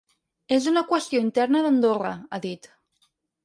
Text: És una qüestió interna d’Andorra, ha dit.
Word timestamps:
És 0.57 0.69
una 0.71 0.83
qüestió 0.93 1.21
interna 1.27 1.63
d’Andorra, 1.67 2.17
ha 2.39 2.43
dit. 2.51 2.75